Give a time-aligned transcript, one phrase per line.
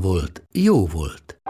[0.00, 1.40] volt, jó volt.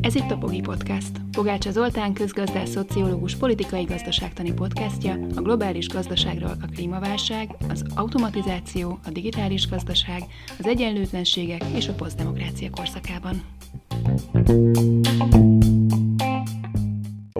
[0.00, 1.10] Ez itt a Pogi Podcast.
[1.32, 9.10] Pogácsa Zoltán közgazdás, szociológus, politikai gazdaságtani podcastja a globális gazdaságról a klímaválság, az automatizáció, a
[9.10, 10.22] digitális gazdaság,
[10.58, 13.42] az egyenlőtlenségek és a posztdemokrácia korszakában.
[15.18, 15.57] A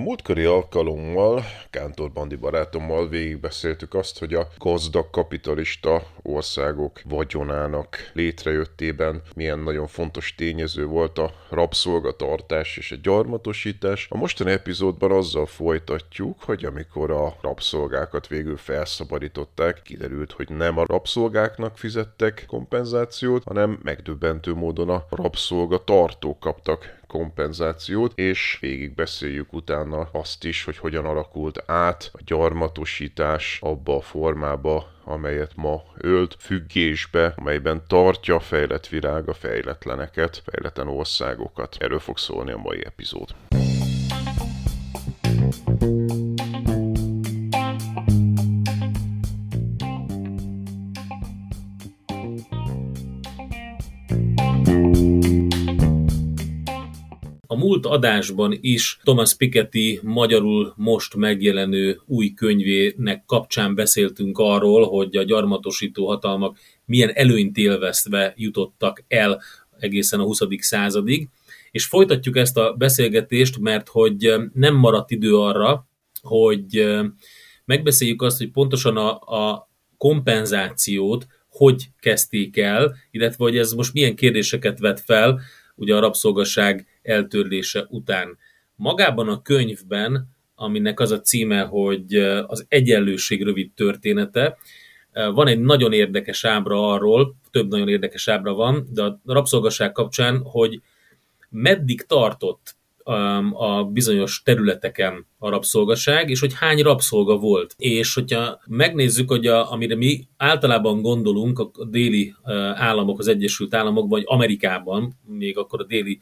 [0.09, 9.59] múltkori alkalommal, Kántor Bandi barátommal végigbeszéltük azt, hogy a gazdag kapitalista országok vagyonának létrejöttében milyen
[9.59, 14.06] nagyon fontos tényező volt a rabszolgatartás és a gyarmatosítás.
[14.11, 20.87] A mostani epizódban azzal folytatjuk, hogy amikor a rabszolgákat végül felszabadították, kiderült, hogy nem a
[20.87, 30.45] rabszolgáknak fizettek kompenzációt, hanem megdöbbentő módon a rabszolgatartók kaptak kompenzációt, és végig beszéljük utána azt
[30.45, 37.83] is, hogy hogyan alakult át a gyarmatosítás abba a formába, amelyet ma ölt, függésbe, amelyben
[37.87, 41.77] tartja a fejlett virág a fejletleneket, fejletlen országokat.
[41.78, 43.34] Erről fog szólni a mai epizód.
[45.81, 46.08] A
[57.59, 65.23] múlt adásban is Thomas Piketty magyarul most megjelenő új könyvének kapcsán beszéltünk arról, hogy a
[65.23, 69.43] gyarmatosító hatalmak milyen előnyt élvezve jutottak el
[69.78, 70.38] egészen a 20.
[70.59, 71.28] századig.
[71.71, 75.87] És folytatjuk ezt a beszélgetést, mert hogy nem maradt idő arra,
[76.22, 76.97] hogy
[77.65, 84.16] megbeszéljük azt, hogy pontosan a, a kompenzációt hogy kezdték el, illetve hogy ez most milyen
[84.16, 85.41] kérdéseket vet fel,
[85.75, 88.38] ugye a rabszolgaság eltörlése után.
[88.74, 92.14] Magában a könyvben, aminek az a címe, hogy
[92.46, 94.58] az egyenlőség rövid története,
[95.12, 100.41] van egy nagyon érdekes ábra arról, több nagyon érdekes ábra van, de a rabszolgaság kapcsán,
[100.42, 100.80] hogy
[101.48, 102.76] meddig tartott
[103.52, 107.74] a bizonyos területeken a rabszolgaság, és hogy hány rabszolga volt.
[107.76, 112.34] És hogyha megnézzük, hogy a, amire mi általában gondolunk, a déli
[112.74, 116.20] államok, az Egyesült Államokban, vagy Amerikában, még akkor a déli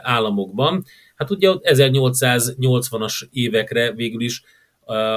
[0.00, 0.84] államokban,
[1.16, 4.42] hát ugye 1880-as évekre végül is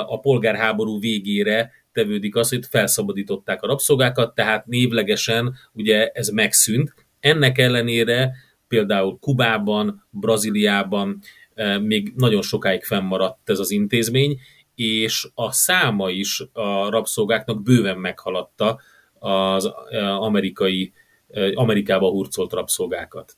[0.08, 6.94] a polgárháború végére tevődik az, hogy felszabadították a rabszolgákat, tehát névlegesen ugye ez megszűnt.
[7.20, 8.32] Ennek ellenére
[8.68, 11.20] például Kubában, Brazíliában
[11.82, 14.40] még nagyon sokáig fennmaradt ez az intézmény,
[14.76, 18.80] és a száma is a rabszolgáknak bőven meghaladta
[19.20, 19.66] az
[20.20, 20.94] amerikai,
[21.54, 23.38] Amerikába hurcolt rabszolgákat.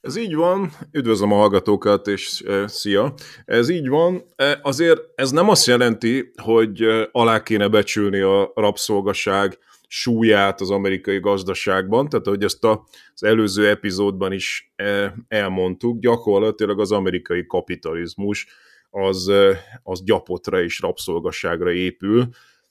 [0.00, 3.14] Ez így van, üdvözlöm a hallgatókat, és szia!
[3.44, 4.22] Ez így van,
[4.62, 12.08] azért ez nem azt jelenti, hogy alá kéne becsülni a rabszolgaság súlyát az amerikai gazdaságban,
[12.08, 18.46] tehát hogy ezt az előző epizódban is e, elmondtuk, gyakorlatilag az amerikai kapitalizmus
[18.90, 22.28] az, e, az gyapotra és rabszolgasságra épül,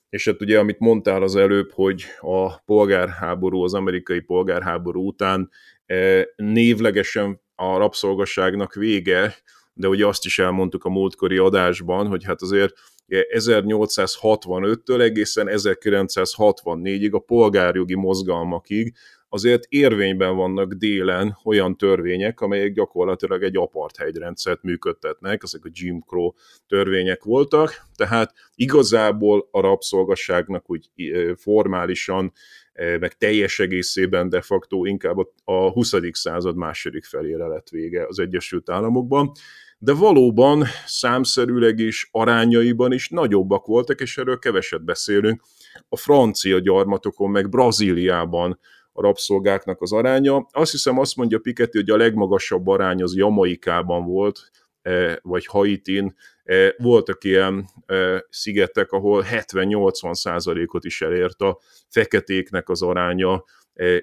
[0.10, 5.50] és hát ugye, amit mondtál az előbb, hogy a polgárháború, az amerikai polgárháború után
[5.86, 9.36] e, névlegesen a rabszolgasságnak vége,
[9.74, 12.74] de ugye azt is elmondtuk a múltkori adásban, hogy hát azért
[13.10, 18.94] 1865-től egészen 1964-ig a polgárjogi mozgalmakig
[19.30, 26.02] azért érvényben vannak délen olyan törvények, amelyek gyakorlatilag egy apartheid rendszert működtetnek, ezek a Jim
[26.08, 26.32] Crow
[26.68, 30.90] törvények voltak, tehát igazából a rabszolgasságnak úgy
[31.36, 32.34] formálisan,
[32.74, 35.94] meg teljes egészében de facto inkább a 20.
[36.12, 39.32] század második felére lett vége az Egyesült Államokban,
[39.78, 45.42] de valóban számszerűleg is, arányaiban is nagyobbak voltak, és erről keveset beszélünk.
[45.90, 48.60] A francia gyarmatokon, meg Brazíliában
[48.94, 50.48] a rabszolgáknak az aránya.
[50.52, 54.52] Azt hiszem azt mondja Piketty, hogy a legmagasabb arány az Jamaikában volt,
[54.82, 62.70] e, vagy Haitin, e, voltak ilyen e, szigetek, ahol 70-80 százalékot is elért a feketéknek
[62.70, 63.44] az aránya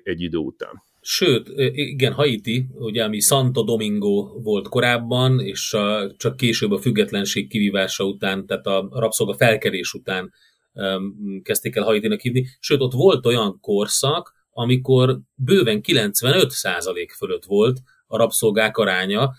[0.03, 0.83] egy idő után.
[1.05, 7.49] Sőt, igen, Haiti, ugye, ami Santo Domingo volt korábban, és a, csak később a függetlenség
[7.49, 10.33] kivívása után, tehát a rabszolga felkerés után
[10.73, 12.47] um, kezdték el Haitinak hívni.
[12.61, 19.33] Sőt, ott volt olyan korszak, amikor bőven 95% fölött volt a rabszolgák aránya,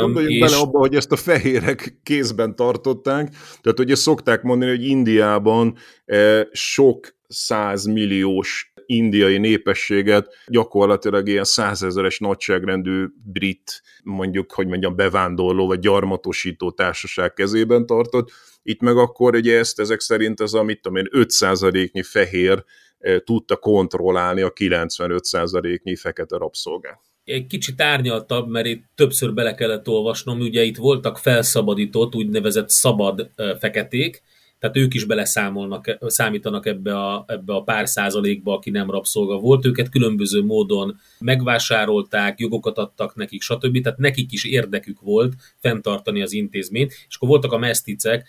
[0.00, 0.40] Gondoljunk és...
[0.40, 3.30] bele abba, hogy ezt a fehérek kézben tartották,
[3.60, 13.06] tehát ugye szokták mondani, hogy Indiában eh, sok százmilliós indiai népességet gyakorlatilag ilyen százezeres nagyságrendű
[13.24, 18.30] brit, mondjuk, hogy mondjam, bevándorló vagy gyarmatosító társaság kezében tartott.
[18.62, 22.64] Itt meg akkor ugye ezt ezek szerint az, amit tudom én, 5%-nyi fehér
[22.98, 29.88] eh, tudta kontrollálni a 95%-nyi fekete rabszolgát egy kicsit árnyaltabb, mert itt többször bele kellett
[29.88, 34.22] olvasnom, ugye itt voltak felszabadított, úgynevezett szabad feketék,
[34.58, 39.66] tehát ők is beleszámolnak, számítanak ebbe a, ebbe a pár százalékba, aki nem rabszolga volt,
[39.66, 43.80] őket különböző módon megvásárolták, jogokat adtak nekik, stb.
[43.82, 48.28] Tehát nekik is érdekük volt fenntartani az intézményt, és akkor voltak a meszticek,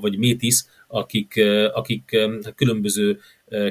[0.00, 1.42] vagy métis, akik,
[1.72, 2.16] akik
[2.54, 3.18] különböző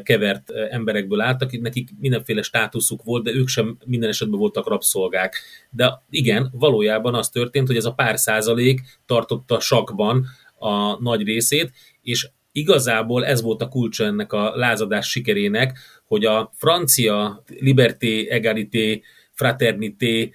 [0.04, 5.36] kevert emberekből álltak, nekik mindenféle státuszuk volt, de ők sem minden esetben voltak rabszolgák.
[5.70, 10.26] De igen, valójában az történt, hogy ez a pár százalék tartotta sakban
[10.60, 16.52] a nagy részét, és igazából ez volt a kulcsa ennek a lázadás sikerének, hogy a
[16.56, 19.02] francia liberté, egalité,
[19.32, 20.34] fraternité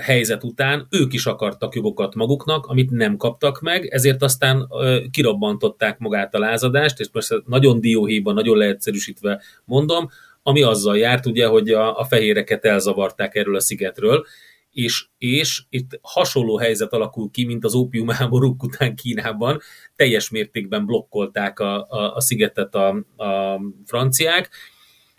[0.00, 4.68] helyzet után ők is akartak jogokat maguknak, amit nem kaptak meg, ezért aztán
[5.10, 10.08] kirobbantották magát a lázadást, és persze nagyon dióhéjban, nagyon leegyszerűsítve mondom,
[10.42, 14.26] ami azzal járt ugye, hogy a, a fehéreket elzavarták erről a szigetről,
[14.72, 19.60] és, és itt hasonló helyzet alakul ki, mint az ópiumháborúk után Kínában,
[19.96, 24.50] teljes mértékben blokkolták a, a, a szigetet a, a franciák,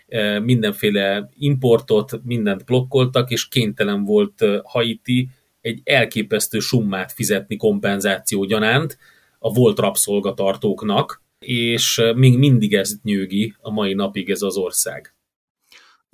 [0.08, 5.28] e, mindenféle importot, mindent blokkoltak, és kénytelen volt e, Haiti
[5.60, 8.98] egy elképesztő summát fizetni kompenzáció gyanánt
[9.38, 15.14] a volt rabszolgatartóknak, és e, még mindig ezt nyőgi a mai napig ez az ország.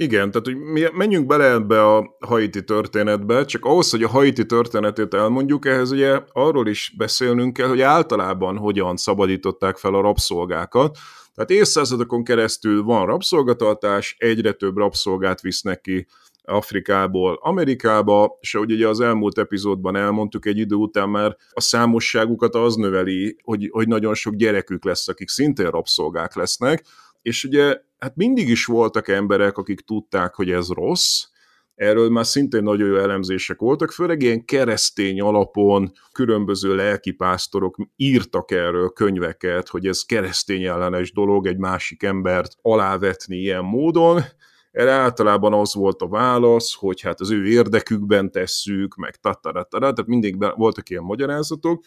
[0.01, 4.47] Igen, tehát hogy mi menjünk bele ebbe a haiti történetbe, csak ahhoz, hogy a haiti
[4.47, 10.99] történetét elmondjuk, ehhez ugye arról is beszélnünk kell, hogy általában hogyan szabadították fel a rabszolgákat.
[11.35, 16.07] Tehát évszázadokon keresztül van rabszolgatartás, egyre több rabszolgát visznek ki
[16.43, 22.55] Afrikából Amerikába, és ahogy ugye az elmúlt epizódban elmondtuk, egy idő után már a számosságukat
[22.55, 26.85] az növeli, hogy, hogy nagyon sok gyerekük lesz, akik szintén rabszolgák lesznek,
[27.23, 31.25] és ugye hát mindig is voltak emberek, akik tudták, hogy ez rossz,
[31.75, 38.89] erről már szintén nagyon jó elemzések voltak, főleg ilyen keresztény alapon különböző lelkipásztorok írtak erről
[38.89, 44.23] könyveket, hogy ez keresztény ellenes dolog egy másik embert alávetni ilyen módon.
[44.71, 50.11] Erre általában az volt a válasz, hogy hát az ő érdekükben tesszük, meg tataratara, tehát
[50.11, 51.85] mindig voltak ilyen magyarázatok,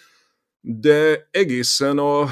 [0.62, 2.26] de egészen a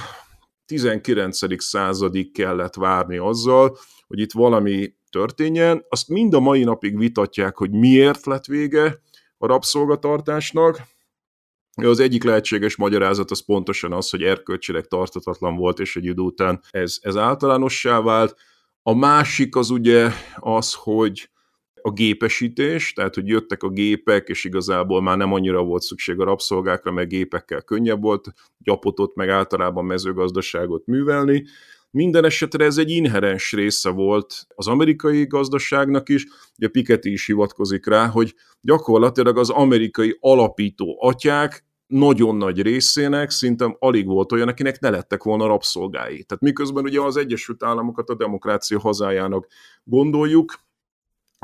[0.69, 1.63] 19.
[1.63, 3.77] századig kellett várni azzal,
[4.07, 5.85] hogy itt valami történjen.
[5.89, 9.01] Azt mind a mai napig vitatják, hogy miért lett vége
[9.37, 10.81] a rabszolgatartásnak.
[11.75, 16.61] Az egyik lehetséges magyarázat az pontosan az, hogy erkölcsileg tartatatlan volt, és egy idő után
[16.69, 18.35] ez, ez általánossá vált.
[18.81, 21.29] A másik az ugye az, hogy
[21.81, 26.23] a gépesítés, tehát hogy jöttek a gépek, és igazából már nem annyira volt szükség a
[26.23, 31.43] rabszolgákra, meg gépekkel könnyebb volt gyapotot, meg általában mezőgazdaságot művelni.
[31.91, 36.25] Minden esetre ez egy inherens része volt az amerikai gazdaságnak is,
[36.57, 43.75] ugye Piketty is hivatkozik rá, hogy gyakorlatilag az amerikai alapító atyák nagyon nagy részének szinte
[43.79, 46.23] alig volt olyan, akinek ne lettek volna rabszolgái.
[46.23, 49.47] Tehát miközben ugye az Egyesült Államokat a demokrácia hazájának
[49.83, 50.53] gondoljuk,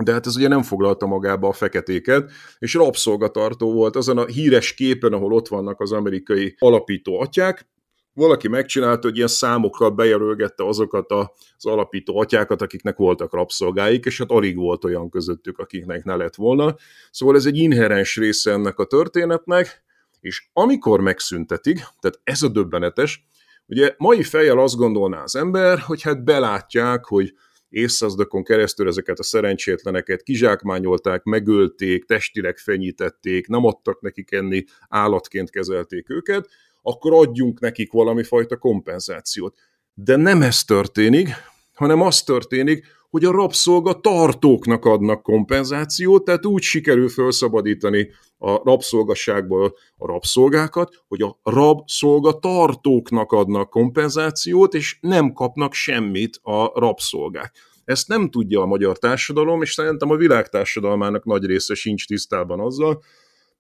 [0.04, 4.74] de hát ez ugye nem foglalta magába a feketéket, és rabszolgatartó volt azon a híres
[4.74, 7.68] képen, ahol ott vannak az amerikai alapító atyák,
[8.14, 14.32] valaki megcsinálta, hogy ilyen számokkal bejelölgette azokat az alapító atyákat, akiknek voltak rabszolgáik, és hát
[14.32, 16.76] alig volt olyan közöttük, akiknek ne lett volna.
[17.12, 19.84] Szóval ez egy inherens része ennek a történetnek,
[20.20, 23.26] és amikor megszüntetik, tehát ez a döbbenetes,
[23.68, 27.34] ugye mai fejjel azt gondolná az ember, hogy hát belátják, hogy
[27.76, 36.10] évszázadokon keresztül ezeket a szerencsétleneket kizsákmányolták, megölték, testileg fenyítették, nem adtak nekik enni, állatként kezelték
[36.10, 36.50] őket,
[36.82, 39.58] akkor adjunk nekik valami fajta kompenzációt.
[39.94, 41.30] De nem ez történik,
[41.74, 49.76] hanem az történik, hogy a rabszolga tartóknak adnak kompenzációt, tehát úgy sikerül felszabadítani a rabszolgasságból
[49.98, 57.54] a rabszolgákat, hogy a rabszolga tartóknak adnak kompenzációt, és nem kapnak semmit a rabszolgák.
[57.86, 62.60] ezt nem tudja a magyar társadalom, és szerintem a világ társadalmának nagy része sincs tisztában
[62.60, 63.02] azzal,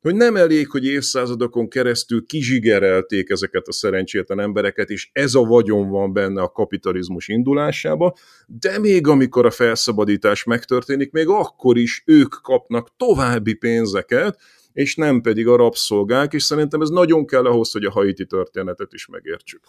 [0.05, 5.89] hogy nem elég, hogy évszázadokon keresztül kizsigerelték ezeket a szerencsétlen embereket, és ez a vagyon
[5.89, 8.13] van benne a kapitalizmus indulásába,
[8.47, 14.39] de még amikor a felszabadítás megtörténik, még akkor is ők kapnak további pénzeket,
[14.75, 18.93] és nem pedig a rabszolgák, és szerintem ez nagyon kell ahhoz, hogy a haiti történetet
[18.93, 19.63] is megértsük.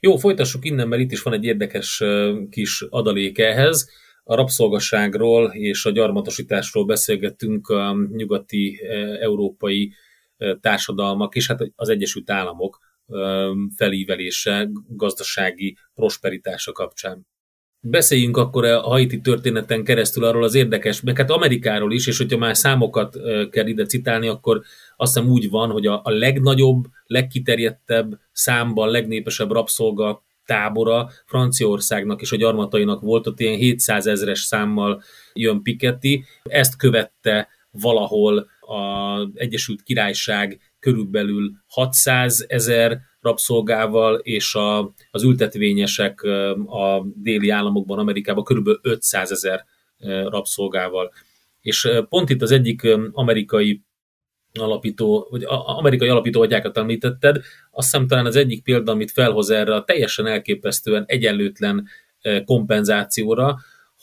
[0.00, 2.02] Jó, folytassuk innen, mert itt is van egy érdekes
[2.50, 3.90] kis adalék ehhez
[4.24, 8.80] a rabszolgaságról és a gyarmatosításról beszélgettünk a nyugati
[9.20, 9.92] európai
[10.60, 12.78] társadalmak és hát az Egyesült Államok
[13.76, 17.26] felívelése, gazdasági prosperitása kapcsán.
[17.90, 22.38] Beszéljünk akkor a haiti történeten keresztül arról az érdekes, meg hát Amerikáról is, és hogyha
[22.38, 23.16] már számokat
[23.50, 24.62] kell ide citálni, akkor
[24.96, 32.32] azt hiszem úgy van, hogy a, a legnagyobb, legkiterjedtebb számban, legnépesebb rabszolga tábora Franciaországnak és
[32.32, 35.02] a gyarmatainak volt, ott ilyen 700 ezres számmal
[35.32, 36.24] jön Piketty.
[36.42, 46.22] Ezt követte valahol az Egyesült Királyság körülbelül 600 ezer rabszolgával, és a, az ültetvényesek
[46.66, 49.64] a déli államokban, Amerikában körülbelül 500 ezer
[50.24, 51.12] rabszolgával.
[51.60, 53.82] És pont itt az egyik amerikai
[54.52, 57.36] alapító, vagy amerikai alapító agyákat említetted,
[57.70, 61.88] azt hiszem talán az egyik példa, amit felhoz erre a teljesen elképesztően egyenlőtlen
[62.44, 63.58] kompenzációra,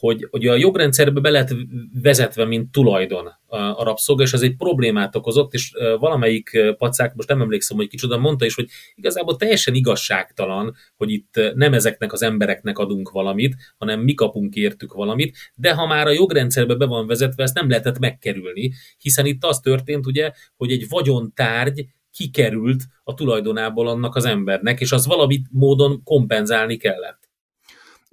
[0.06, 1.56] hogy, hogy a jogrendszerbe be lehet
[2.02, 7.42] vezetve, mint tulajdon a rabszolga, és ez egy problémát okozott, és valamelyik pacák, most nem
[7.42, 12.78] emlékszem, hogy kicsoda mondta is, hogy igazából teljesen igazságtalan, hogy itt nem ezeknek az embereknek
[12.78, 17.44] adunk valamit, hanem mi kapunk értük valamit, de ha már a jogrendszerbe be van vezetve,
[17.44, 23.88] ezt nem lehetett megkerülni, hiszen itt az történt, ugye, hogy egy vagyontárgy kikerült a tulajdonából
[23.88, 27.25] annak az embernek, és az valamit módon kompenzálni kellett.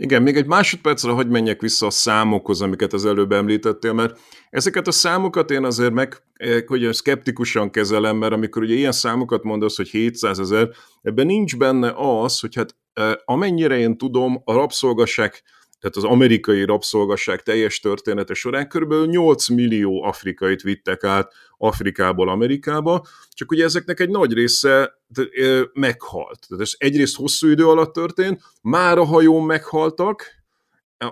[0.02, 4.18] Igen, még egy másodpercre hogy menjek vissza a számokhoz, amiket az előbb említettél, mert
[4.50, 9.42] ezeket a számokat én azért meg, eh, hogy szkeptikusan kezelem, mert amikor ugye ilyen számokat
[9.42, 10.68] mondasz, hogy 700 ezer,
[11.02, 15.42] ebben nincs benne az, hogy hát eh, amennyire én tudom, a rabszolgaság
[15.83, 18.95] tehát az amerikai rabszolgasság teljes története során kb.
[19.05, 24.99] 8 millió afrikait vittek át Afrikából Amerikába, csak ugye ezeknek egy nagy része
[25.73, 26.47] meghalt.
[26.49, 30.42] Tehát ez egyrészt hosszú idő alatt történt, már a hajón meghaltak,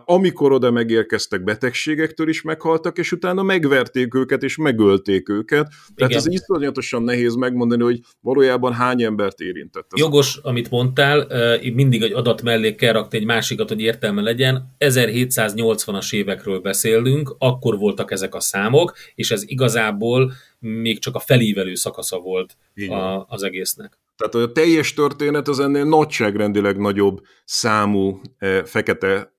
[0.05, 5.69] amikor oda megérkeztek, betegségektől is meghaltak, és utána megverték őket, és megölték őket.
[5.95, 6.17] Tehát Igen.
[6.17, 9.87] ez iszonyatosan nehéz megmondani, hogy valójában hány embert érintett.
[9.91, 10.49] Ez Jogos, a...
[10.49, 11.27] amit mondtál,
[11.75, 14.75] mindig egy adat mellé kell rakni egy másikat, hogy értelme legyen.
[14.79, 21.75] 1780-as évekről beszélünk, akkor voltak ezek a számok, és ez igazából még csak a felívelő
[21.75, 22.57] szakasza volt
[22.89, 23.99] a, az egésznek.
[24.17, 29.33] Tehát a teljes történet az ennél nagyságrendileg nagyobb számú e, fekete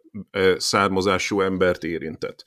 [0.57, 2.43] származású embert érintett.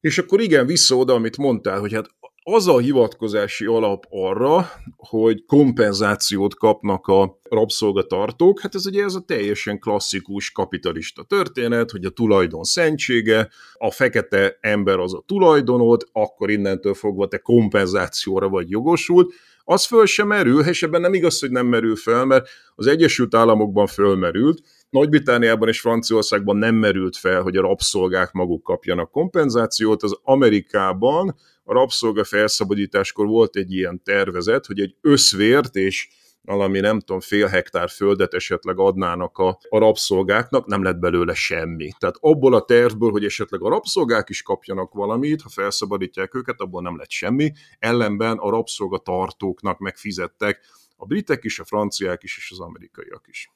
[0.00, 2.10] És akkor igen, vissza oda, amit mondtál, hogy hát
[2.44, 9.20] az a hivatkozási alap arra, hogy kompenzációt kapnak a rabszolgatartók, hát ez ugye ez a
[9.20, 16.50] teljesen klasszikus kapitalista történet, hogy a tulajdon szentsége, a fekete ember az a tulajdonod, akkor
[16.50, 19.32] innentől fogva te kompenzációra vagy jogosult,
[19.72, 23.34] az föl sem merül, és ebben nem igaz, hogy nem merül fel, mert az Egyesült
[23.34, 30.18] Államokban fölmerült, nagy-Britániában és Franciaországban nem merült fel, hogy a rabszolgák maguk kapjanak kompenzációt, az
[30.22, 36.08] Amerikában a rabszolga felszabadításkor volt egy ilyen tervezet, hogy egy összvért és
[36.44, 41.90] valami nem tudom, fél hektár földet esetleg adnának a, a rabszolgáknak, nem lett belőle semmi.
[41.98, 46.82] Tehát abból a tervből, hogy esetleg a rabszolgák is kapjanak valamit, ha felszabadítják őket, abból
[46.82, 47.52] nem lett semmi.
[47.78, 50.60] Ellenben a rabszolgatartóknak megfizettek
[50.96, 53.50] a britek is, a franciák is, és az amerikaiak is.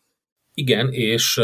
[0.55, 1.41] Igen, és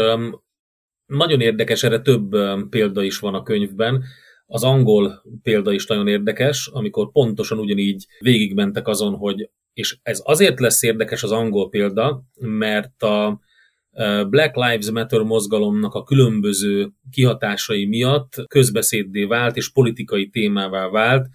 [1.05, 2.35] nagyon érdekes, erre több
[2.69, 4.03] példa is van a könyvben.
[4.45, 10.59] Az angol példa is nagyon érdekes, amikor pontosan ugyanígy végigmentek azon, hogy, és ez azért
[10.59, 13.39] lesz érdekes az angol példa, mert a
[14.29, 21.27] Black Lives Matter mozgalomnak a különböző kihatásai miatt közbeszéddé vált és politikai témává vált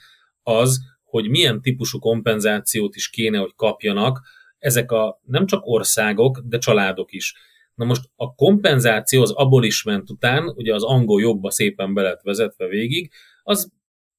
[0.43, 4.21] az, hogy milyen típusú kompenzációt is kéne, hogy kapjanak
[4.59, 7.35] ezek a nem csak országok, de családok is.
[7.75, 12.67] Na most a kompenzáció az abolishment után, ugye az angol jogba szépen be lett vezetve
[12.67, 13.73] végig, az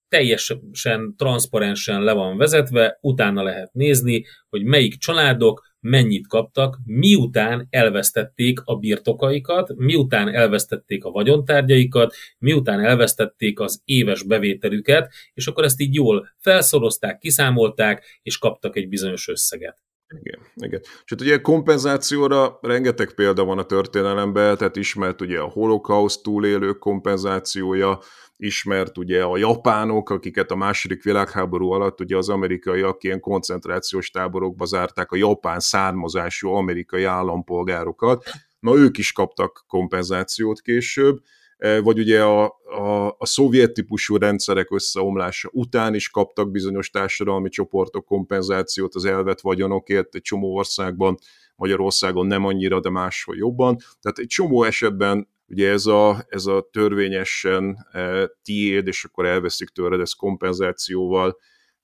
[0.09, 8.59] teljesen transzparensen le van vezetve, utána lehet nézni, hogy melyik családok mennyit kaptak, miután elvesztették
[8.63, 15.93] a birtokaikat, miután elvesztették a vagyontárgyaikat, miután elvesztették az éves bevételüket, és akkor ezt így
[15.93, 19.77] jól felszorozták, kiszámolták, és kaptak egy bizonyos összeget.
[20.19, 20.79] Igen, igen.
[20.81, 26.77] És hát ugye kompenzációra rengeteg példa van a történelemben, tehát ismert ugye a holokauszt túlélők
[26.79, 27.99] kompenzációja,
[28.39, 34.65] ismert ugye a japánok, akiket a második világháború alatt ugye az amerikaiak ilyen koncentrációs táborokba
[34.65, 38.23] zárták a japán származású amerikai állampolgárokat.
[38.59, 41.19] Na ők is kaptak kompenzációt később,
[41.57, 47.49] e, vagy ugye a, a, a szovjet típusú rendszerek összeomlása után is kaptak bizonyos társadalmi
[47.49, 51.17] csoportok kompenzációt az elvett vagyonokért egy csomó országban,
[51.55, 53.77] Magyarországon nem annyira, de máshol jobban.
[54.01, 59.69] Tehát egy csomó esetben ugye ez a, ez a törvényesen e, tiéd, és akkor elveszik
[59.69, 61.37] tőled ezt kompenzációval,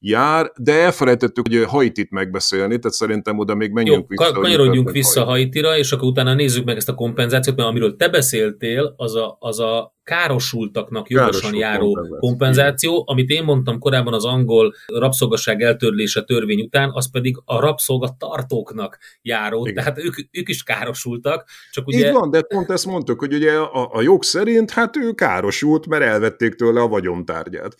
[0.07, 4.31] jár, de elfelejtettük hogy Haitit megbeszélni, tehát szerintem oda még menjünk Jó, vissza.
[4.31, 8.93] Kanyarodjunk vissza Haitira, és akkor utána nézzük meg ezt a kompenzációt, mert amiről te beszéltél,
[8.97, 12.19] az a, az a károsultaknak jogosan Károsult járó kompenzáció.
[12.19, 18.97] kompenzáció, amit én mondtam korábban az angol rabszolgaság eltörlése törvény után, az pedig a rabszolgatartóknak
[19.21, 19.83] járó, Igen.
[19.83, 21.50] tehát ők, ők is károsultak.
[21.71, 22.07] Csak ugye...
[22.07, 25.88] Így van, de pont ezt mondtuk, hogy ugye a, a jog szerint hát ő károsult,
[25.88, 27.75] mert elvették tőle a vagyontárgyát.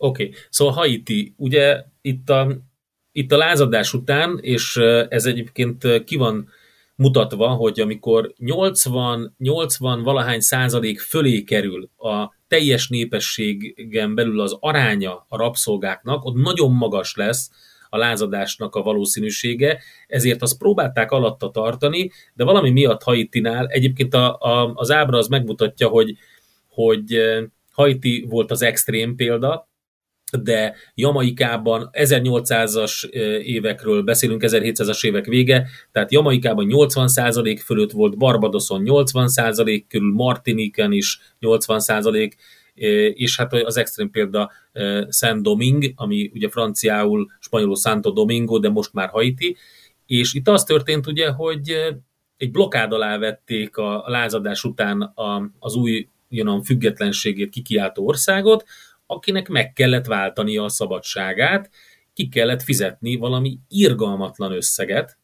[0.00, 0.34] Oké, okay.
[0.50, 2.56] szóval Haiti, ugye itt a,
[3.12, 4.76] itt a lázadás után, és
[5.08, 6.48] ez egyébként ki van
[6.94, 15.26] mutatva, hogy amikor 80, 80 valahány százalék fölé kerül a teljes népességen belül az aránya
[15.28, 17.50] a rabszolgáknak, ott nagyon magas lesz
[17.88, 24.38] a lázadásnak a valószínűsége, ezért azt próbálták alatta tartani, de valami miatt Haitinál, egyébként a,
[24.40, 26.16] a, az ábra az megmutatja, hogy,
[26.68, 27.20] hogy
[27.72, 29.67] Haiti volt az extrém példa,
[30.36, 33.08] de Jamaikában 1800-as
[33.42, 41.20] évekről beszélünk, 1700-as évek vége, tehát Jamaikában 80% fölött volt, Barbadoson 80% körül, Martiniken is
[41.40, 42.32] 80%,
[43.14, 44.50] és hát az extrém példa
[45.08, 49.56] Saint Domingue, ami ugye franciául, spanyolul Santo Domingo, de most már Haiti,
[50.06, 51.76] és itt az történt ugye, hogy
[52.36, 55.12] egy blokád alá vették a lázadás után
[55.58, 58.64] az új jön függetlenségét kikiáltó országot,
[59.10, 61.70] akinek meg kellett váltania a szabadságát,
[62.12, 65.18] ki kellett fizetni valami irgalmatlan összeget.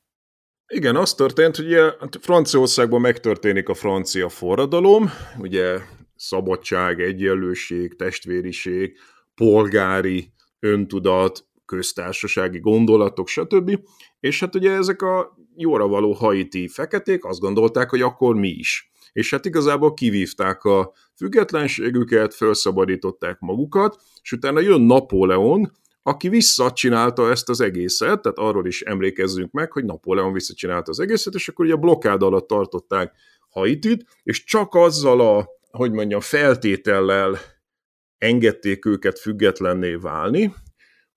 [0.67, 1.76] Igen, az történt, hogy
[2.21, 5.78] Franciaországban megtörténik a francia forradalom, ugye
[6.17, 8.99] szabadság, egyenlőség, testvériség,
[9.35, 13.80] polgári öntudat, köztársasági gondolatok, stb.
[14.21, 18.90] És hát ugye ezek a jóra való haiti feketék azt gondolták, hogy akkor mi is.
[19.12, 27.49] És hát igazából kivívták a függetlenségüket, felszabadították magukat, és utána jön Napóleon, aki visszacsinálta ezt
[27.49, 31.75] az egészet, tehát arról is emlékezzünk meg, hogy Napóleon visszacsinálta az egészet, és akkor ugye
[31.75, 33.12] a blokkád alatt tartották
[33.49, 37.38] Haitit, és csak azzal a, hogy mondjam, feltétellel
[38.19, 40.54] engedték őket függetlenné válni,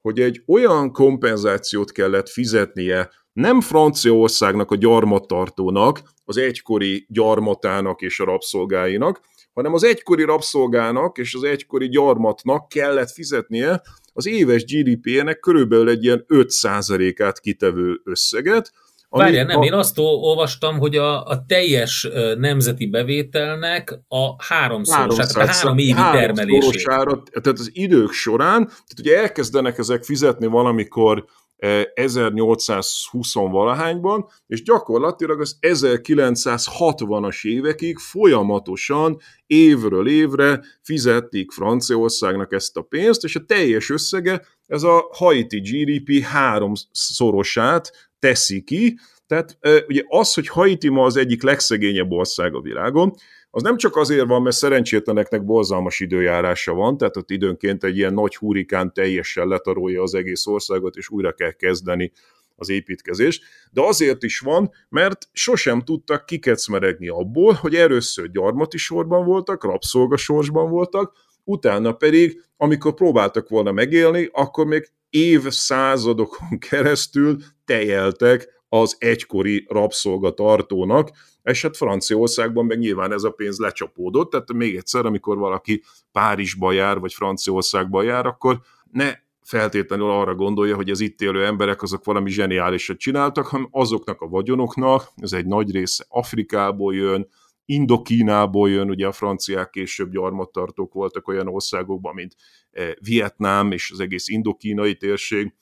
[0.01, 8.25] hogy egy olyan kompenzációt kellett fizetnie nem Franciaországnak a gyarmattartónak, az egykori gyarmatának és a
[8.25, 9.21] rabszolgáinak,
[9.53, 13.81] hanem az egykori rabszolgának és az egykori gyarmatnak kellett fizetnie
[14.13, 18.71] az éves GDP-nek körülbelül egy ilyen 5%-át kitevő összeget,
[19.09, 19.65] Várjál, nem, a...
[19.65, 25.93] én azt olvastam, hogy a, a teljes nemzeti bevételnek a háromszoros, tehát a három évi
[25.93, 26.83] termelését.
[26.85, 31.25] Tehát az idők során, tehát ugye elkezdenek ezek fizetni valamikor
[31.59, 43.35] 1820-valahányban, és gyakorlatilag az 1960-as évekig folyamatosan évről évre fizették Franciaországnak ezt a pénzt, és
[43.35, 50.89] a teljes összege ez a Haiti GDP háromszorosát teszi ki, tehát ugye az, hogy Haiti
[50.89, 53.13] ma az egyik legszegényebb ország a világon,
[53.57, 58.13] az nem csak azért van, mert szerencsétleneknek borzalmas időjárása van, tehát ott időnként egy ilyen
[58.13, 62.11] nagy hurikán teljesen letarolja az egész országot, és újra kell kezdeni
[62.55, 69.25] az építkezést, de azért is van, mert sosem tudtak kikecmeregni abból, hogy először gyarmati sorban
[69.25, 78.95] voltak, rabszolgasorsban voltak, utána pedig, amikor próbáltak volna megélni, akkor még évszázadokon keresztül tejeltek az
[78.99, 81.09] egykori rabszolgatartónak,
[81.43, 86.71] és hát Franciaországban meg nyilván ez a pénz lecsapódott, tehát még egyszer, amikor valaki Párizsba
[86.71, 92.05] jár, vagy Franciaországba jár, akkor ne feltétlenül arra gondolja, hogy az itt élő emberek azok
[92.05, 97.27] valami zseniálisat csináltak, hanem azoknak a vagyonoknak, ez egy nagy része Afrikából jön,
[97.69, 102.35] Indokínából jön, ugye a franciák később gyarmattartók voltak olyan országokban, mint
[102.71, 105.53] eh, Vietnám és az egész indokínai térség,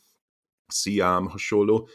[0.67, 1.87] Sziám hasonló,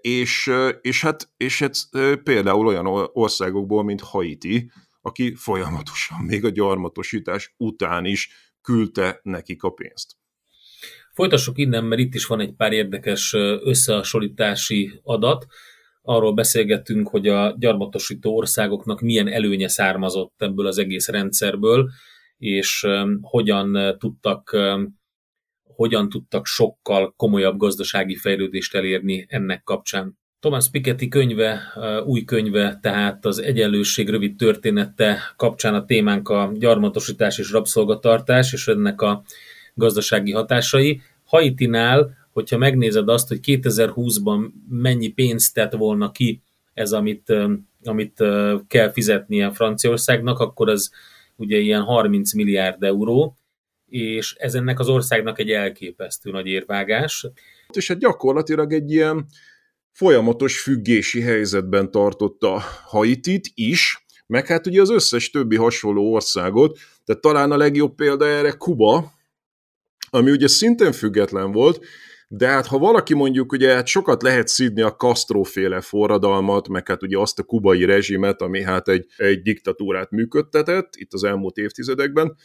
[0.00, 1.74] és, és, hát, és hát
[2.22, 8.30] például olyan országokból, mint Haiti, aki folyamatosan még a gyarmatosítás után is
[8.62, 10.16] küldte nekik a pénzt.
[11.12, 15.46] Folytassuk innen, mert itt is van egy pár érdekes összehasonlítási adat.
[16.02, 21.90] Arról beszélgettünk, hogy a gyarmatosító országoknak milyen előnye származott ebből az egész rendszerből,
[22.36, 22.86] és
[23.20, 24.56] hogyan tudtak,
[25.78, 30.18] hogyan tudtak sokkal komolyabb gazdasági fejlődést elérni ennek kapcsán.
[30.40, 31.60] Thomas Piketty könyve,
[32.04, 38.68] új könyve, tehát az egyenlőség rövid története kapcsán a témánk a gyarmatosítás és rabszolgatartás, és
[38.68, 39.22] ennek a
[39.74, 41.00] gazdasági hatásai.
[41.24, 46.42] Haitinál, hogyha megnézed azt, hogy 2020-ban mennyi pénzt tett volna ki
[46.74, 47.32] ez, amit,
[47.84, 48.24] amit
[48.66, 50.92] kell fizetnie Franciaországnak, akkor az
[51.36, 53.37] ugye ilyen 30 milliárd euró,
[53.88, 57.26] és ez ennek az országnak egy elképesztő nagy érvágás.
[57.72, 59.26] És hát gyakorlatilag egy ilyen
[59.92, 67.22] folyamatos függési helyzetben tartotta Haitit is, meg hát ugye az összes többi hasonló országot, tehát
[67.22, 69.12] talán a legjobb példa erre Kuba,
[70.10, 71.84] ami ugye szintén független volt,
[72.28, 76.86] de hát ha valaki mondjuk ugye hát sokat lehet szídni a Castro féle forradalmat, meg
[76.88, 81.56] hát ugye azt a kubai rezsimet, ami hát egy, egy diktatúrát működtetett itt az elmúlt
[81.56, 82.36] évtizedekben,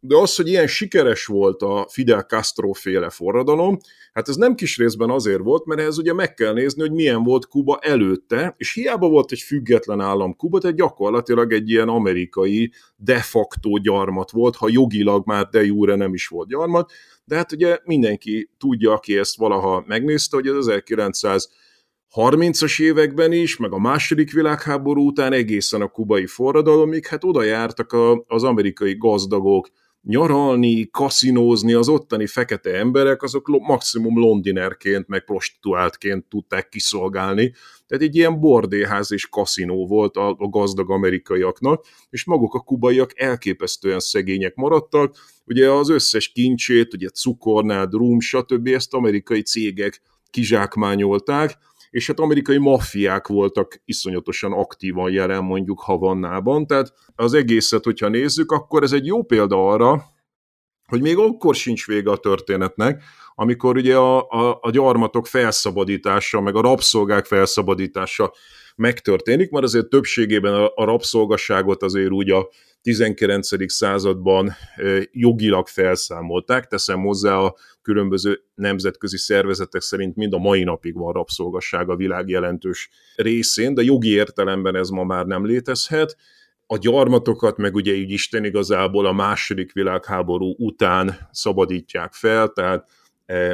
[0.00, 3.78] de az, hogy ilyen sikeres volt a Fidel Castro féle forradalom,
[4.12, 7.22] hát ez nem kis részben azért volt, mert ez ugye meg kell nézni, hogy milyen
[7.22, 12.72] volt Kuba előtte, és hiába volt egy független állam Kuba, tehát gyakorlatilag egy ilyen amerikai
[12.96, 16.92] de facto gyarmat volt, ha jogilag már de jure nem is volt gyarmat,
[17.24, 21.48] de hát ugye mindenki tudja, aki ezt valaha megnézte, hogy az 1900
[22.14, 27.92] 30-as években is, meg a második világháború után egészen a kubai forradalomig, hát oda jártak
[27.92, 29.68] a, az amerikai gazdagok,
[30.02, 37.52] nyaralni, kaszinózni, az ottani fekete emberek, azok maximum londinerként, meg prostituáltként tudták kiszolgálni.
[37.86, 43.20] Tehát egy ilyen bordéház és kaszinó volt a, a gazdag amerikaiaknak, és maguk a kubaiak
[43.20, 45.16] elképesztően szegények maradtak.
[45.46, 48.66] Ugye az összes kincsét, ugye cukornád, rum, stb.
[48.66, 50.00] ezt amerikai cégek
[50.30, 51.58] kizsákmányolták,
[51.94, 58.52] és hát amerikai maffiák voltak iszonyatosan aktívan jelen mondjuk Havannában, tehát az egészet, hogyha nézzük,
[58.52, 60.04] akkor ez egy jó példa arra,
[60.88, 63.02] hogy még akkor sincs vége a történetnek,
[63.34, 68.32] amikor ugye a, a, a gyarmatok felszabadítása, meg a rabszolgák felszabadítása
[68.76, 72.48] megtörténik, mert azért többségében a, a rabszolgasságot azért úgy a
[72.84, 73.72] 19.
[73.72, 74.52] században
[75.10, 81.90] jogilag felszámolták, teszem hozzá a különböző nemzetközi szervezetek szerint mind a mai napig van rabszolgasság
[81.90, 86.16] a világ jelentős részén, de jogi értelemben ez ma már nem létezhet.
[86.66, 92.90] A gyarmatokat meg ugye így Isten igazából a második világháború után szabadítják fel, tehát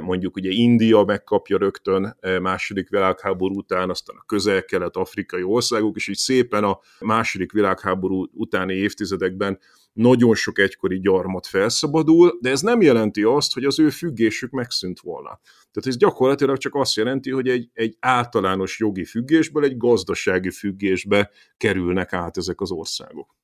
[0.01, 6.17] mondjuk ugye India megkapja rögtön e, második világháború után, aztán a közel-kelet-afrikai országok, és így
[6.17, 9.59] szépen a második világháború utáni évtizedekben
[9.93, 15.01] nagyon sok egykori gyarmat felszabadul, de ez nem jelenti azt, hogy az ő függésük megszűnt
[15.01, 15.41] volna.
[15.51, 21.31] Tehát ez gyakorlatilag csak azt jelenti, hogy egy, egy általános jogi függésből egy gazdasági függésbe
[21.57, 23.40] kerülnek át ezek az országok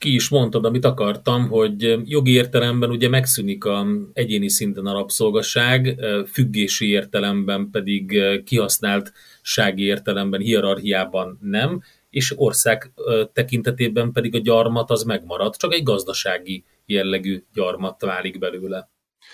[0.00, 6.00] ki is mondtad, amit akartam, hogy jogi értelemben ugye megszűnik a egyéni szinten a rabszolgaság,
[6.32, 12.92] függési értelemben pedig kihasznált sági értelemben, hierarchiában nem, és ország
[13.32, 18.90] tekintetében pedig a gyarmat az megmarad, csak egy gazdasági jellegű gyarmat válik belőle.